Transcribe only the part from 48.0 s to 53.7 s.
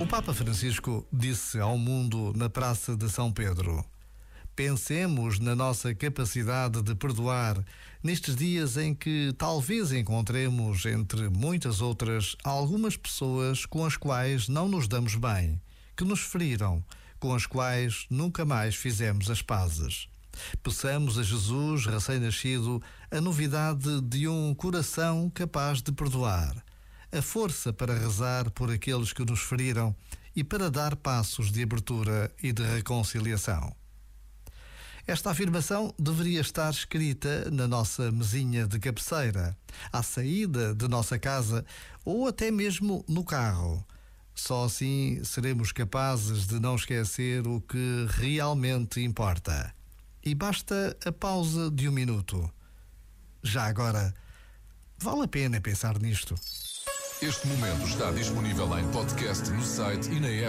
realmente importa e basta a pausa de um minuto. Já